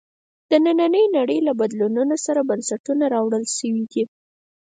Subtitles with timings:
[0.49, 4.03] د نننۍ نړۍ له بدلونونو سره بنسټونه راولاړ شوي دي.